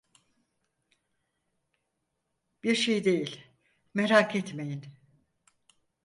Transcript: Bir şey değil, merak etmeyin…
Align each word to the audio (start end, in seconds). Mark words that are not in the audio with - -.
Bir 2.63 2.75
şey 2.75 3.03
değil, 3.05 3.41
merak 3.93 4.35
etmeyin… 4.35 4.81